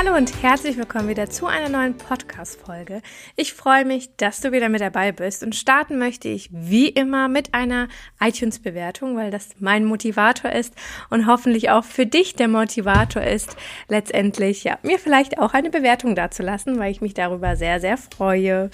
[0.00, 3.02] Hallo und herzlich willkommen wieder zu einer neuen Podcast-Folge.
[3.34, 7.26] Ich freue mich, dass du wieder mit dabei bist und starten möchte ich wie immer
[7.26, 7.88] mit einer
[8.20, 10.72] iTunes-Bewertung, weil das mein Motivator ist
[11.10, 13.56] und hoffentlich auch für dich der Motivator ist,
[13.88, 18.70] letztendlich ja, mir vielleicht auch eine Bewertung dazulassen, weil ich mich darüber sehr, sehr freue.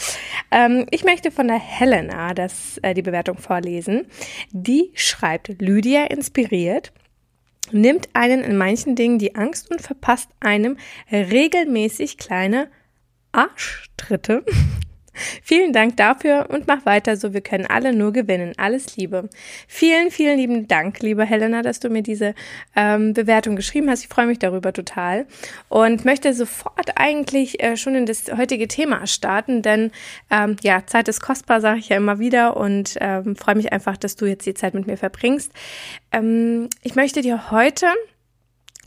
[0.51, 4.05] Ähm, ich möchte von der Helena das, äh, die Bewertung vorlesen.
[4.51, 6.93] Die schreibt, Lydia inspiriert
[7.73, 10.77] nimmt einen in manchen Dingen die Angst und verpasst einem
[11.11, 12.69] regelmäßig kleine
[13.33, 14.45] Arschtritte.
[15.43, 18.53] Vielen Dank dafür und mach weiter so, wir können alle nur gewinnen.
[18.57, 19.29] Alles Liebe.
[19.69, 22.35] Vielen, vielen lieben Dank, liebe Helena, dass du mir diese
[22.77, 24.03] ähm, Bewertung geschrieben hast.
[24.03, 25.27] Ich freue mich darüber total
[25.69, 29.91] und möchte sofort eigentlich äh, schon in das heutige Thema starten, denn
[30.31, 33.97] ähm, ja, Zeit ist kostbar, sage ich ja immer wieder und ähm, freue mich einfach,
[33.97, 35.53] dass du jetzt die Zeit mit mir verbringst.
[36.13, 37.87] Ähm, ich möchte dir heute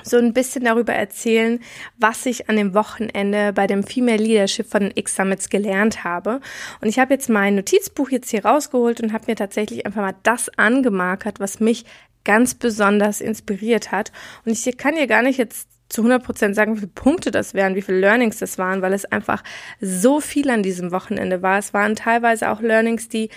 [0.03, 1.59] so ein bisschen darüber erzählen,
[1.97, 6.39] was ich an dem Wochenende bei dem Female Leadership von den X-Summits gelernt habe.
[6.81, 10.15] Und ich habe jetzt mein Notizbuch jetzt hier rausgeholt und habe mir tatsächlich einfach mal
[10.23, 11.85] das angemarkert, was mich
[12.23, 14.11] ganz besonders inspiriert hat.
[14.45, 17.53] Und ich kann dir gar nicht jetzt zu 100 Prozent sagen, wie viele Punkte das
[17.53, 19.43] wären, wie viele Learnings das waren, weil es einfach
[19.79, 21.57] so viel an diesem Wochenende war.
[21.57, 23.29] Es waren teilweise auch Learnings, die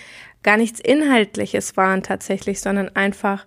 [0.43, 3.45] gar nichts Inhaltliches waren tatsächlich, sondern einfach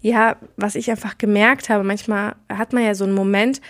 [0.00, 3.60] ja, was ich einfach gemerkt habe, manchmal hat man ja so einen Moment,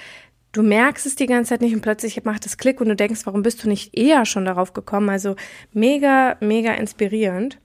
[0.52, 3.20] du merkst es die ganze Zeit nicht und plötzlich macht es Klick und du denkst,
[3.24, 5.10] warum bist du nicht eher schon darauf gekommen?
[5.10, 5.36] Also
[5.72, 7.58] mega, mega inspirierend.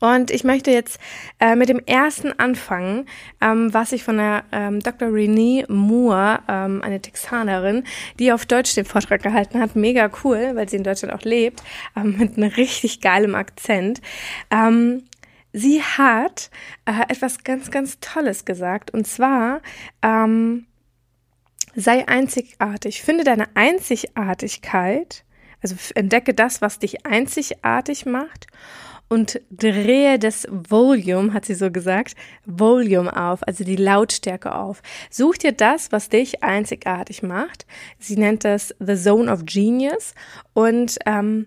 [0.00, 0.98] Und ich möchte jetzt
[1.38, 3.06] äh, mit dem ersten anfangen,
[3.40, 5.12] ähm, was ich von der ähm, Dr.
[5.12, 7.84] Renee Moore, ähm, eine Texanerin,
[8.18, 11.62] die auf Deutsch den Vortrag gehalten hat, mega cool, weil sie in Deutschland auch lebt,
[11.96, 14.00] ähm, mit einem richtig geilem Akzent.
[14.50, 15.04] Ähm,
[15.52, 16.50] sie hat
[16.84, 18.92] äh, etwas ganz, ganz Tolles gesagt.
[18.92, 19.60] Und zwar,
[20.02, 20.66] ähm,
[21.74, 23.02] sei einzigartig.
[23.02, 25.24] Finde deine Einzigartigkeit.
[25.62, 28.48] Also entdecke das, was dich einzigartig macht
[29.12, 32.14] und drehe das Volume, hat sie so gesagt,
[32.46, 34.80] Volume auf, also die Lautstärke auf.
[35.10, 37.66] Such dir das, was dich einzigartig macht.
[37.98, 40.14] Sie nennt das The Zone of Genius
[40.54, 41.46] und ähm,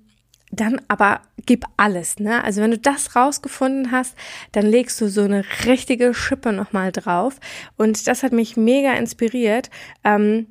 [0.59, 2.43] dann aber gib alles, ne?
[2.43, 4.15] Also wenn du das rausgefunden hast,
[4.51, 7.39] dann legst du so eine richtige Schippe nochmal drauf.
[7.77, 9.69] Und das hat mich mega inspiriert.
[10.03, 10.47] Ähm,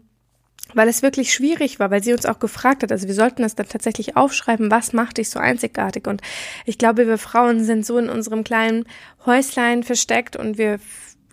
[0.72, 2.90] weil es wirklich schwierig war, weil sie uns auch gefragt hat.
[2.90, 6.06] Also wir sollten das dann tatsächlich aufschreiben, was macht dich so einzigartig?
[6.06, 6.22] Und
[6.64, 8.86] ich glaube, wir Frauen sind so in unserem kleinen
[9.26, 10.80] Häuslein versteckt und wir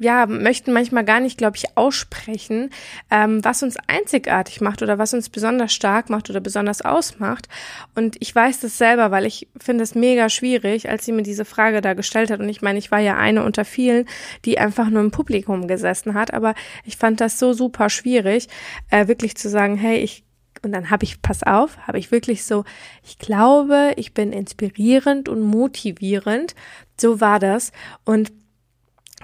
[0.02, 2.72] ja, möchten manchmal gar nicht, glaube ich, aussprechen,
[3.12, 7.48] ähm, was uns einzigartig macht oder was uns besonders stark macht oder besonders ausmacht.
[7.94, 11.46] Und ich weiß das selber, weil ich finde es mega schwierig, als sie mir diese
[11.46, 12.40] Frage da gestellt hat.
[12.40, 14.08] Und ich meine, ich war ja eine unter vielen,
[14.44, 16.34] die einfach nur im Publikum gesessen hat.
[16.34, 18.48] Aber ich fand das so super schwierig,
[18.90, 20.24] äh, wirklich zu sagen, hey, ich
[20.64, 22.66] und dann habe ich, pass auf, habe ich wirklich so,
[23.04, 26.54] ich glaube, ich bin inspirierend und motivierend.
[27.00, 27.72] So war das.
[28.06, 28.32] Und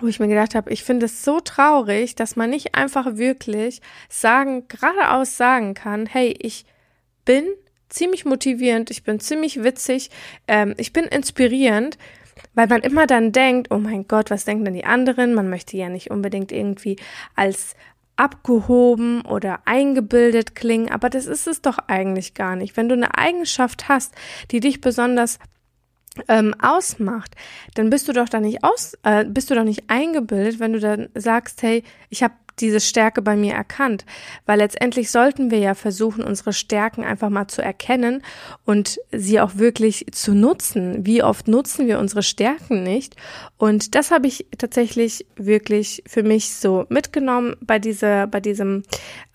[0.02, 3.82] wo ich mir gedacht habe, ich finde es so traurig, dass man nicht einfach wirklich
[4.10, 6.66] sagen, geradeaus sagen kann, hey, ich
[7.26, 7.46] bin
[7.90, 10.10] ziemlich motivierend, ich bin ziemlich witzig,
[10.48, 11.98] ähm, ich bin inspirierend,
[12.54, 15.34] weil man immer dann denkt, oh mein Gott, was denken denn die anderen?
[15.34, 16.98] Man möchte ja nicht unbedingt irgendwie
[17.36, 17.76] als
[18.16, 22.76] abgehoben oder eingebildet klingen, aber das ist es doch eigentlich gar nicht.
[22.76, 24.14] Wenn du eine Eigenschaft hast,
[24.52, 25.40] die dich besonders
[26.28, 27.36] ähm, ausmacht,
[27.76, 30.80] dann bist du doch da nicht aus, äh, bist du doch nicht eingebildet, wenn du
[30.80, 34.06] dann sagst, hey, ich habe diese Stärke bei mir erkannt,
[34.46, 38.24] weil letztendlich sollten wir ja versuchen, unsere Stärken einfach mal zu erkennen
[38.66, 41.06] und sie auch wirklich zu nutzen.
[41.06, 43.16] Wie oft nutzen wir unsere Stärken nicht?
[43.58, 48.84] Und das habe ich tatsächlich wirklich für mich so mitgenommen bei dieser, bei diesem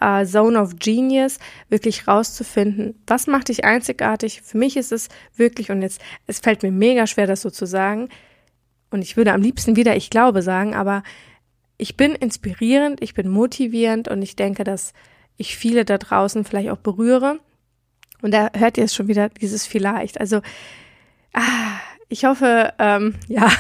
[0.01, 1.39] äh, Zone of Genius,
[1.69, 4.43] wirklich rauszufinden, was macht dich einzigartig?
[4.43, 7.67] Für mich ist es wirklich, und jetzt, es fällt mir mega schwer, das so zu
[7.67, 8.09] sagen,
[8.91, 11.03] und ich würde am liebsten wieder ich glaube sagen, aber
[11.83, 14.93] ich bin inspirierend, ich bin motivierend und ich denke, dass
[15.37, 17.41] ich viele da draußen vielleicht auch berühre.
[18.23, 20.21] Und da hört ihr es schon wieder, dieses vielleicht.
[20.21, 20.43] Also,
[22.13, 23.51] ich hoffe, ähm, ja,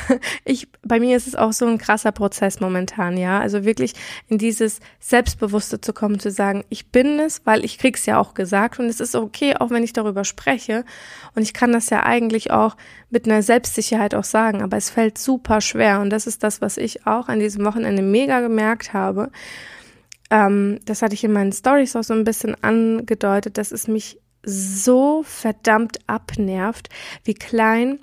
[0.44, 3.40] ich, bei mir ist es auch so ein krasser Prozess momentan, ja.
[3.40, 3.94] Also wirklich
[4.28, 8.34] in dieses Selbstbewusste zu kommen, zu sagen, ich bin es, weil ich krieg's ja auch
[8.34, 10.84] gesagt und es ist okay, auch wenn ich darüber spreche.
[11.34, 12.76] Und ich kann das ja eigentlich auch
[13.08, 16.00] mit einer Selbstsicherheit auch sagen, aber es fällt super schwer.
[16.00, 19.30] Und das ist das, was ich auch an diesem Wochenende mega gemerkt habe.
[20.30, 24.18] Ähm, das hatte ich in meinen Stories auch so ein bisschen angedeutet, dass es mich
[24.44, 26.90] so verdammt abnervt,
[27.24, 27.98] wie klein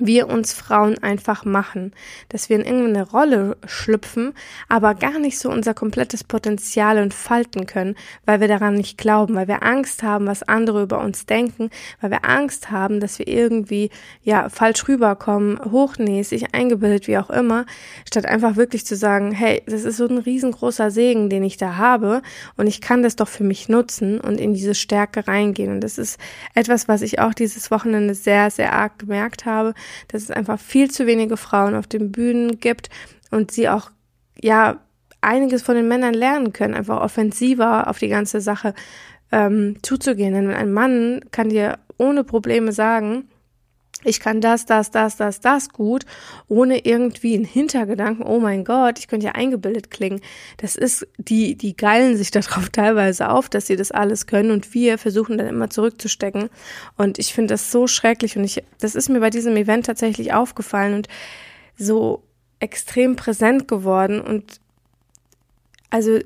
[0.00, 1.92] wir uns Frauen einfach machen,
[2.28, 4.34] dass wir in irgendeine Rolle schlüpfen,
[4.68, 9.48] aber gar nicht so unser komplettes Potenzial entfalten können, weil wir daran nicht glauben, weil
[9.48, 13.90] wir Angst haben, was andere über uns denken, weil wir Angst haben, dass wir irgendwie
[14.22, 17.66] ja falsch rüberkommen, hochnäsig, eingebildet, wie auch immer,
[18.06, 21.76] statt einfach wirklich zu sagen, hey, das ist so ein riesengroßer Segen, den ich da
[21.76, 22.22] habe
[22.56, 25.72] und ich kann das doch für mich nutzen und in diese Stärke reingehen.
[25.72, 26.18] Und das ist
[26.54, 29.74] etwas, was ich auch dieses Wochenende sehr sehr arg gemerkt habe
[30.08, 32.90] dass es einfach viel zu wenige Frauen auf den Bühnen gibt
[33.30, 33.90] und sie auch,
[34.40, 34.80] ja,
[35.20, 38.74] einiges von den Männern lernen können, einfach offensiver auf die ganze Sache
[39.32, 40.32] ähm, zuzugehen.
[40.32, 43.28] Denn ein Mann kann dir ohne Probleme sagen,
[44.04, 46.04] ich kann das, das, das, das, das gut,
[46.46, 50.20] ohne irgendwie einen Hintergedanken, oh mein Gott, ich könnte ja eingebildet klingen.
[50.58, 54.72] Das ist, die, die geilen sich darauf teilweise auf, dass sie das alles können und
[54.72, 56.48] wir versuchen dann immer zurückzustecken.
[56.96, 60.32] Und ich finde das so schrecklich und ich, das ist mir bei diesem Event tatsächlich
[60.32, 61.08] aufgefallen und
[61.76, 62.22] so
[62.60, 64.60] extrem präsent geworden und
[65.90, 66.18] also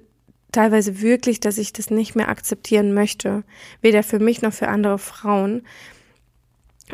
[0.51, 3.45] teilweise wirklich, dass ich das nicht mehr akzeptieren möchte.
[3.81, 5.63] Weder für mich noch für andere Frauen.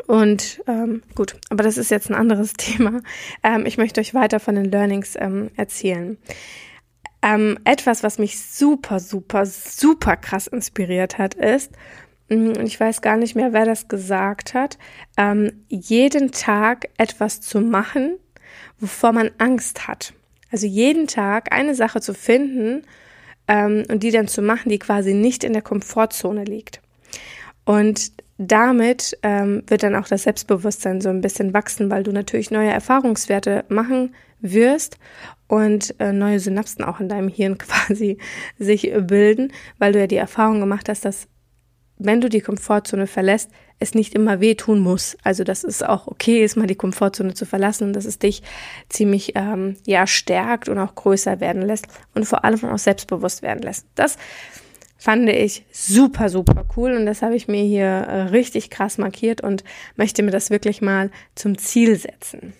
[0.07, 3.01] Und ähm, gut, aber das ist jetzt ein anderes Thema.
[3.43, 6.19] Ähm, ich möchte euch weiter von den Learnings ähm, erzählen.
[7.21, 11.73] Ähm, etwas, was mich super, super, super krass inspiriert hat, ist,
[12.29, 14.79] mm, und ich weiß gar nicht mehr, wer das gesagt hat,
[15.17, 18.19] ähm, jeden Tag etwas zu machen,
[18.79, 20.13] wovor man Angst hat.
[20.51, 22.83] Also jeden Tag eine Sache zu finden
[23.49, 26.81] ähm, und die dann zu machen, die quasi nicht in der Komfortzone liegt.
[27.65, 32.51] Und damit ähm, wird dann auch das Selbstbewusstsein so ein bisschen wachsen, weil du natürlich
[32.51, 34.99] neue Erfahrungswerte machen wirst
[35.49, 38.19] und äh, neue Synapsen auch in deinem Hirn quasi
[38.59, 41.29] sich bilden, weil du ja die Erfahrung gemacht hast, dass
[42.01, 43.51] wenn du die Komfortzone verlässt,
[43.81, 45.17] es nicht immer wehtun muss.
[45.25, 48.43] Also dass es auch okay ist, mal die Komfortzone zu verlassen und dass es dich
[48.89, 53.63] ziemlich ähm, ja stärkt und auch größer werden lässt und vor allem auch selbstbewusst werden
[53.63, 53.87] lässt.
[53.97, 54.17] Das
[54.99, 59.41] fand ich super, super cool und das habe ich mir hier äh, richtig krass markiert
[59.41, 59.65] und
[59.97, 62.53] möchte mir das wirklich mal zum Ziel setzen.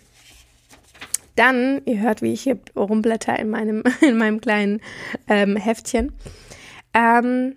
[1.35, 4.81] Dann, ihr hört, wie ich hier rumblätter in meinem, in meinem kleinen
[5.27, 6.13] ähm, Heftchen.
[6.95, 7.57] Ähm,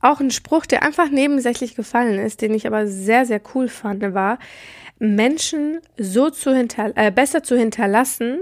[0.00, 4.02] auch ein Spruch, der einfach nebensächlich gefallen ist, den ich aber sehr, sehr cool fand,
[4.14, 4.38] war,
[4.98, 8.40] Menschen so zu hinter, äh, besser zu hinterlassen,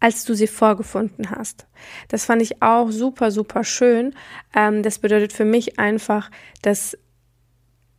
[0.00, 1.66] als du sie vorgefunden hast.
[2.08, 4.14] Das fand ich auch super, super schön.
[4.54, 6.30] Ähm, das bedeutet für mich einfach,
[6.62, 6.96] dass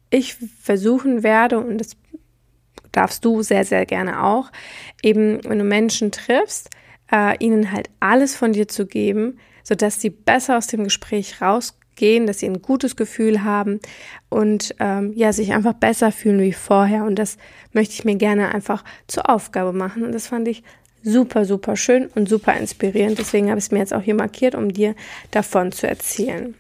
[0.10, 1.98] ich versuchen werde, und das
[2.92, 4.51] darfst du sehr, sehr gerne auch,
[5.04, 6.69] eben, wenn du Menschen triffst,
[7.12, 12.25] äh, ihnen halt alles von dir zu geben, sodass sie besser aus dem Gespräch rausgehen,
[12.25, 13.80] dass sie ein gutes Gefühl haben
[14.30, 17.04] und ähm, ja, sich einfach besser fühlen wie vorher.
[17.04, 17.38] Und das
[17.74, 20.04] möchte ich mir gerne einfach zur Aufgabe machen.
[20.04, 20.63] Und das fand ich
[21.04, 23.19] super, super schön und super inspirierend.
[23.19, 24.96] Deswegen habe ich es mir jetzt auch hier markiert, um dir
[25.31, 26.56] davon zu erzählen.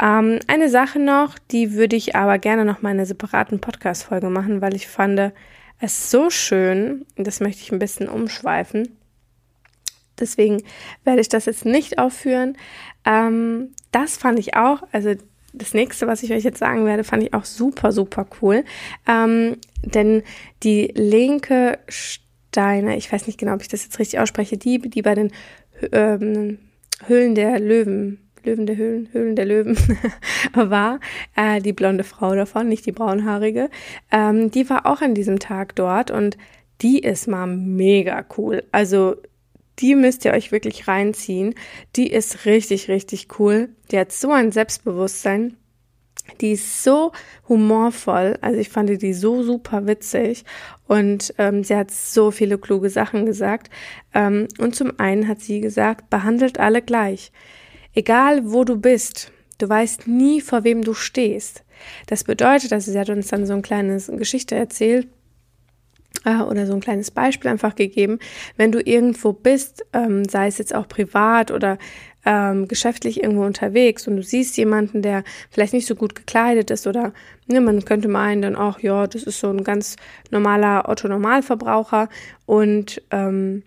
[0.00, 4.28] Ähm, eine Sache noch, die würde ich aber gerne noch mal in einer separaten Podcast-Folge
[4.28, 5.32] machen, weil ich fand
[5.80, 8.96] es so schön, das möchte ich ein bisschen umschweifen.
[10.18, 10.62] Deswegen
[11.04, 12.56] werde ich das jetzt nicht aufführen.
[13.04, 15.14] Ähm, das fand ich auch, also
[15.52, 18.64] das nächste, was ich euch jetzt sagen werde, fand ich auch super, super cool.
[19.06, 20.22] Ähm, denn
[20.62, 21.78] die linke
[22.56, 25.30] Steine, ich weiß nicht genau, ob ich das jetzt richtig ausspreche, die, die bei den
[25.92, 26.56] ähm,
[27.06, 29.76] Höhlen der Löwen, Löwen der Höhlen, Höhlen der Löwen
[30.54, 30.98] war,
[31.36, 33.68] äh, die blonde Frau davon, nicht die braunhaarige,
[34.10, 36.38] ähm, die war auch an diesem Tag dort und
[36.80, 38.62] die ist mal mega cool.
[38.72, 39.16] Also
[39.78, 41.54] die müsst ihr euch wirklich reinziehen.
[41.94, 43.68] Die ist richtig, richtig cool.
[43.90, 45.58] Die hat so ein Selbstbewusstsein.
[46.40, 47.12] Die ist so
[47.48, 50.44] humorvoll, also ich fand die so super witzig
[50.86, 53.70] und ähm, sie hat so viele kluge Sachen gesagt.
[54.14, 57.32] Ähm, und zum einen hat sie gesagt, behandelt alle gleich.
[57.94, 61.64] Egal wo du bist, du weißt nie, vor wem du stehst.
[62.06, 65.08] Das bedeutet, also sie hat uns dann so ein kleines Geschichte erzählt,
[66.24, 68.18] äh, oder so ein kleines Beispiel einfach gegeben.
[68.56, 71.78] Wenn du irgendwo bist, ähm, sei es jetzt auch privat oder
[72.26, 76.86] ähm, geschäftlich irgendwo unterwegs und du siehst jemanden, der vielleicht nicht so gut gekleidet ist
[76.86, 77.12] oder
[77.46, 79.96] ne, man könnte meinen dann auch, ja, das ist so ein ganz
[80.30, 82.08] normaler Otto-Normalverbraucher
[82.44, 83.62] und ähm,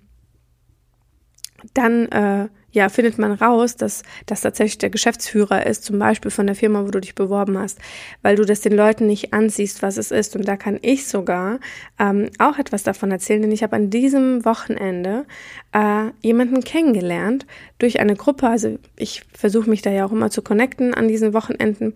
[1.74, 6.46] dann äh, ja, findet man raus, dass das tatsächlich der Geschäftsführer ist, zum Beispiel von
[6.46, 7.80] der Firma, wo du dich beworben hast,
[8.22, 10.36] weil du das den Leuten nicht ansiehst, was es ist.
[10.36, 11.60] Und da kann ich sogar
[12.00, 15.26] ähm, auch etwas davon erzählen, denn ich habe an diesem Wochenende
[15.74, 17.46] äh, jemanden kennengelernt
[17.80, 18.48] durch eine Gruppe.
[18.48, 21.94] Also ich versuche mich da ja auch immer zu connecten an diesen Wochenenden.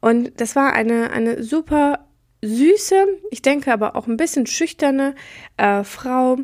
[0.00, 2.00] Und das war eine, eine super
[2.42, 5.14] süße, ich denke aber auch ein bisschen schüchterne
[5.56, 6.36] äh, Frau,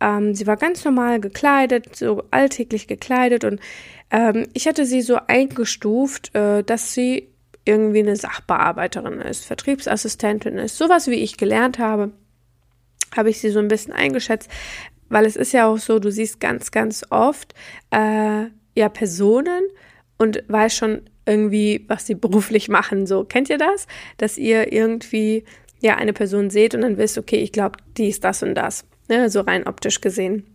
[0.00, 3.60] ähm, sie war ganz normal gekleidet, so alltäglich gekleidet und
[4.10, 7.28] ähm, ich hatte sie so eingestuft, äh, dass sie
[7.64, 12.12] irgendwie eine Sachbearbeiterin ist, Vertriebsassistentin ist, sowas wie ich gelernt habe,
[13.16, 14.50] habe ich sie so ein bisschen eingeschätzt,
[15.08, 17.54] weil es ist ja auch so, du siehst ganz, ganz oft
[17.90, 19.62] äh, ja Personen
[20.18, 23.06] und weißt schon irgendwie, was sie beruflich machen.
[23.06, 23.86] So kennt ihr das,
[24.16, 25.44] dass ihr irgendwie
[25.80, 28.84] ja eine Person seht und dann wisst, okay, ich glaube, die ist das und das
[29.08, 30.46] ne, so rein optisch gesehen.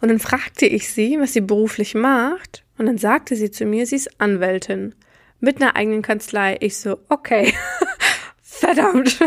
[0.00, 3.86] Und dann fragte ich sie, was sie beruflich macht, und dann sagte sie zu mir,
[3.86, 4.94] sie ist Anwältin
[5.40, 6.56] mit einer eigenen Kanzlei.
[6.60, 7.54] Ich so, okay,
[8.42, 9.18] verdammt,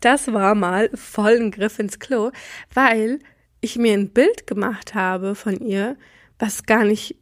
[0.00, 2.30] das war mal voll ein Griff ins Klo,
[2.74, 3.20] weil
[3.60, 5.96] ich mir ein Bild gemacht habe von ihr,
[6.38, 7.16] was gar nicht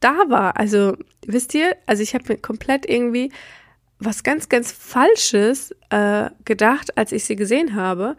[0.00, 0.56] da war.
[0.56, 3.32] Also, wisst ihr, also ich habe mir komplett irgendwie
[3.98, 8.16] was ganz, ganz Falsches äh, gedacht, als ich sie gesehen habe.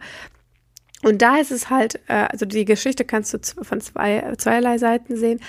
[1.02, 5.16] Und da ist es halt, äh, also die Geschichte kannst du von zwei, zweierlei Seiten
[5.16, 5.40] sehen.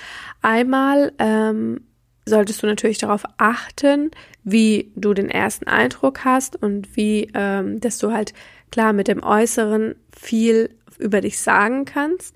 [0.42, 1.82] Einmal ähm,
[2.26, 4.12] solltest du natürlich darauf achten,
[4.44, 8.34] wie du den ersten Eindruck hast und wie, ähm, dass du halt
[8.72, 12.36] klar mit dem Äußeren viel über dich sagen kannst.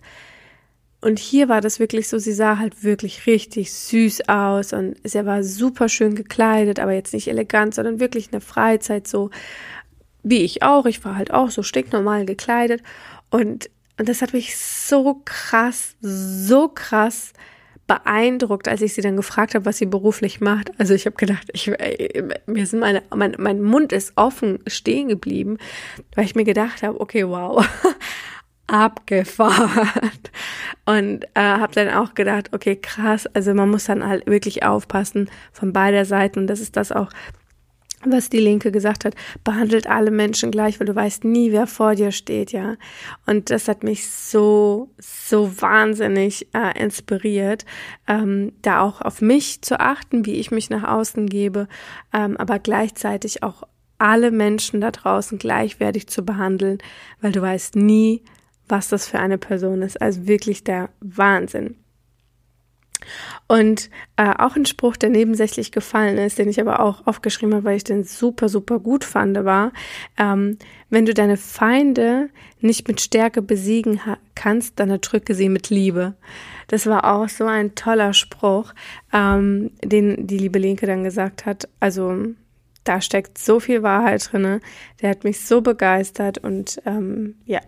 [1.02, 5.26] Und hier war das wirklich so, sie sah halt wirklich richtig süß aus und sie
[5.26, 9.30] war super schön gekleidet, aber jetzt nicht elegant, sondern wirklich eine Freizeit so
[10.24, 12.82] wie ich auch, ich war halt auch so stinknormal gekleidet
[13.30, 17.34] und, und das hat mich so krass, so krass
[17.86, 20.72] beeindruckt, als ich sie dann gefragt habe, was sie beruflich macht.
[20.80, 21.70] Also ich habe gedacht, ich,
[22.46, 25.58] mir sind meine, mein, mein Mund ist offen stehen geblieben,
[26.16, 27.68] weil ich mir gedacht habe, okay, wow,
[28.68, 30.12] abgefahren.
[30.86, 35.30] Und äh, habe dann auch gedacht, okay, krass, also man muss dann halt wirklich aufpassen
[35.52, 36.40] von beider Seiten.
[36.40, 37.10] Und das ist das auch,
[38.12, 41.96] was die Linke gesagt hat, behandelt alle Menschen gleich, weil du weißt nie, wer vor
[41.96, 42.76] dir steht, ja.
[43.26, 47.66] Und das hat mich so, so wahnsinnig äh, inspiriert,
[48.08, 51.68] ähm, da auch auf mich zu achten, wie ich mich nach außen gebe,
[52.14, 53.64] ähm, aber gleichzeitig auch
[53.98, 56.80] alle Menschen da draußen gleichwertig zu behandeln,
[57.22, 58.24] weil du weißt nie,
[58.68, 60.02] was das für eine Person ist.
[60.02, 61.78] Also wirklich der Wahnsinn.
[63.48, 67.66] Und äh, auch ein Spruch, der nebensächlich gefallen ist, den ich aber auch aufgeschrieben habe,
[67.66, 69.72] weil ich den super, super gut fand, war,
[70.18, 70.58] ähm,
[70.90, 72.30] wenn du deine Feinde
[72.60, 74.00] nicht mit Stärke besiegen
[74.36, 76.14] kannst, dann erdrücke sie mit Liebe.
[76.68, 78.74] Das war auch so ein toller Spruch,
[79.12, 81.68] ähm, den die liebe Linke dann gesagt hat.
[81.80, 82.34] Also
[82.84, 84.60] da steckt so viel Wahrheit drinne.
[85.02, 87.60] Der hat mich so begeistert und ähm, ja.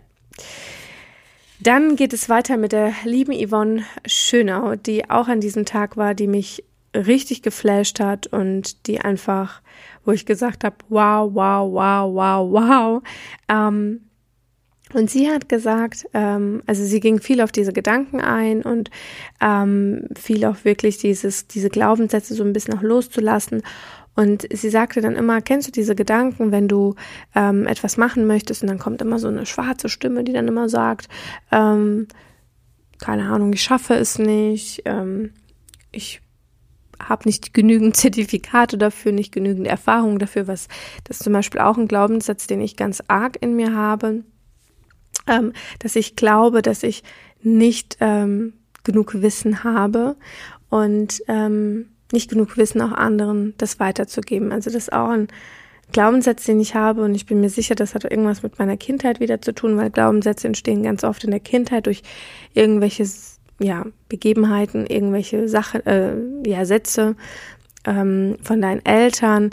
[1.60, 6.14] Dann geht es weiter mit der lieben Yvonne Schönau, die auch an diesem Tag war,
[6.14, 9.62] die mich richtig geflasht hat und die einfach,
[10.04, 13.02] wo ich gesagt habe, wow, wow, wow, wow, wow.
[13.48, 14.02] Ähm,
[14.94, 18.90] und sie hat gesagt, ähm, also sie ging viel auf diese Gedanken ein und
[19.40, 23.62] ähm, viel auch wirklich dieses, diese Glaubenssätze so ein bisschen auch loszulassen.
[24.16, 26.94] Und sie sagte dann immer, kennst du diese Gedanken, wenn du
[27.34, 30.68] ähm, etwas machen möchtest und dann kommt immer so eine schwarze Stimme, die dann immer
[30.68, 31.08] sagt,
[31.52, 32.08] ähm,
[32.98, 35.34] keine Ahnung, ich schaffe es nicht, ähm,
[35.92, 36.22] ich
[36.98, 40.68] habe nicht genügend Zertifikate dafür, nicht genügend Erfahrung dafür, was
[41.04, 44.24] das ist zum Beispiel auch ein Glaubenssatz, den ich ganz arg in mir habe,
[45.26, 47.02] ähm, dass ich glaube, dass ich
[47.42, 50.16] nicht ähm, genug Wissen habe.
[50.70, 54.52] Und ähm, nicht genug Wissen auch anderen das weiterzugeben.
[54.52, 55.28] Also das ist auch ein
[55.92, 59.20] Glaubenssatz, den ich habe und ich bin mir sicher, das hat irgendwas mit meiner Kindheit
[59.20, 62.02] wieder zu tun, weil Glaubenssätze entstehen ganz oft in der Kindheit durch
[62.54, 63.06] irgendwelche
[63.58, 66.14] ja, Begebenheiten, irgendwelche Sachen, äh,
[66.46, 67.16] ja, Sätze
[67.84, 69.50] ähm, von deinen Eltern,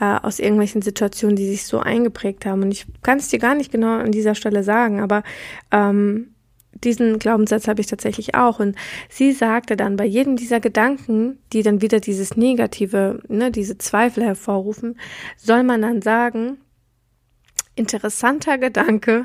[0.00, 2.62] äh, aus irgendwelchen Situationen, die sich so eingeprägt haben.
[2.62, 5.22] Und ich kann es dir gar nicht genau an dieser Stelle sagen, aber
[5.70, 6.34] ähm,
[6.84, 8.60] diesen Glaubenssatz habe ich tatsächlich auch.
[8.60, 8.76] Und
[9.08, 14.24] sie sagte dann bei jedem dieser Gedanken, die dann wieder dieses Negative, ne, diese Zweifel
[14.24, 14.98] hervorrufen,
[15.36, 16.58] soll man dann sagen,
[17.74, 19.24] interessanter Gedanke,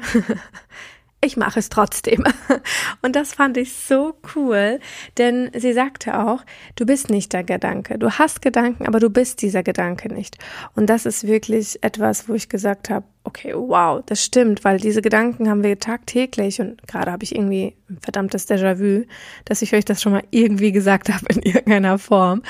[1.21, 2.23] ich mache es trotzdem.
[3.01, 4.79] Und das fand ich so cool,
[5.17, 6.43] denn sie sagte auch,
[6.75, 7.99] du bist nicht der Gedanke.
[7.99, 10.37] Du hast Gedanken, aber du bist dieser Gedanke nicht.
[10.75, 15.03] Und das ist wirklich etwas, wo ich gesagt habe, okay, wow, das stimmt, weil diese
[15.03, 19.05] Gedanken haben wir tagtäglich und gerade habe ich irgendwie ein verdammtes Déjà-vu,
[19.45, 22.41] dass ich euch das schon mal irgendwie gesagt habe in irgendeiner Form.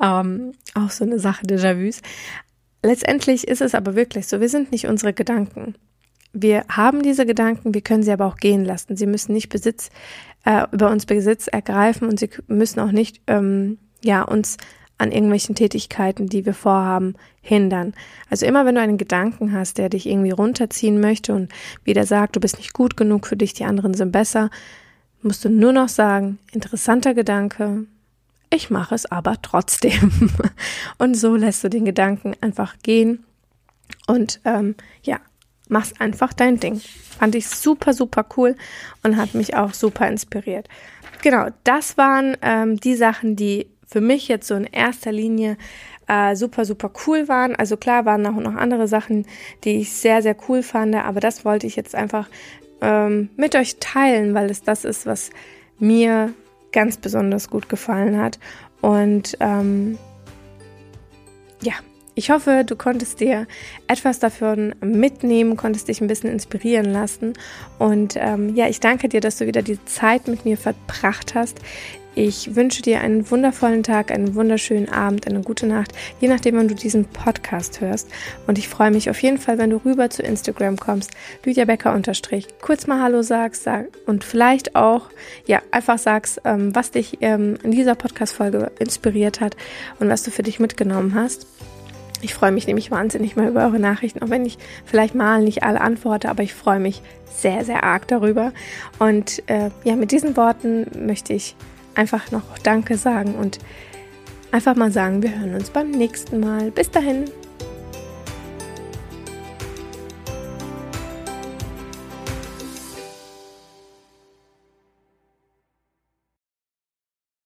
[0.00, 2.02] Ähm, auch so eine Sache Déjà-vus.
[2.84, 5.74] Letztendlich ist es aber wirklich so, wir sind nicht unsere Gedanken
[6.32, 8.96] wir haben diese Gedanken, wir können sie aber auch gehen lassen.
[8.96, 9.90] Sie müssen nicht Besitz
[10.44, 14.56] äh, über uns Besitz ergreifen und sie müssen auch nicht ähm, ja uns
[14.98, 17.92] an irgendwelchen Tätigkeiten, die wir vorhaben, hindern.
[18.30, 21.50] Also immer wenn du einen Gedanken hast, der dich irgendwie runterziehen möchte und
[21.82, 24.48] wieder sagt, du bist nicht gut genug für dich, die anderen sind besser,
[25.22, 27.86] musst du nur noch sagen, interessanter Gedanke,
[28.48, 30.30] ich mache es aber trotzdem.
[30.98, 33.24] und so lässt du den Gedanken einfach gehen
[34.06, 35.18] und ähm, ja,
[35.72, 36.80] mach's einfach dein Ding.
[37.18, 38.56] Fand ich super, super cool
[39.02, 40.68] und hat mich auch super inspiriert.
[41.22, 45.56] Genau, das waren ähm, die Sachen, die für mich jetzt so in erster Linie
[46.08, 47.56] äh, super, super cool waren.
[47.56, 49.26] Also klar waren auch noch andere Sachen,
[49.64, 52.28] die ich sehr, sehr cool fand, aber das wollte ich jetzt einfach
[52.80, 55.30] ähm, mit euch teilen, weil es das ist, was
[55.78, 56.32] mir
[56.72, 58.38] ganz besonders gut gefallen hat.
[58.80, 59.98] Und ähm,
[61.62, 61.74] ja,
[62.14, 63.46] ich hoffe, du konntest dir
[63.86, 67.32] etwas davon mitnehmen, konntest dich ein bisschen inspirieren lassen.
[67.78, 71.58] Und ähm, ja, ich danke dir, dass du wieder die Zeit mit mir verbracht hast.
[72.14, 76.68] Ich wünsche dir einen wundervollen Tag, einen wunderschönen Abend, eine gute Nacht, je nachdem, wann
[76.68, 78.10] du diesen Podcast hörst.
[78.46, 81.94] Und ich freue mich auf jeden Fall, wenn du rüber zu Instagram kommst, Lydia Becker
[81.94, 85.08] unterstrich, kurz mal Hallo sagst sag, und vielleicht auch,
[85.46, 89.56] ja, einfach sagst, ähm, was dich ähm, in dieser Podcast-Folge inspiriert hat
[89.98, 91.46] und was du für dich mitgenommen hast.
[92.22, 95.64] Ich freue mich nämlich wahnsinnig mal über eure Nachrichten, auch wenn ich vielleicht mal nicht
[95.64, 97.02] alle antworte, aber ich freue mich
[97.34, 98.52] sehr, sehr arg darüber.
[98.98, 101.56] Und äh, ja, mit diesen Worten möchte ich
[101.94, 103.58] einfach noch Danke sagen und
[104.52, 106.70] einfach mal sagen, wir hören uns beim nächsten Mal.
[106.70, 107.24] Bis dahin.